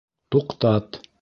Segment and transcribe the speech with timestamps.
[0.35, 1.01] Туҡтат!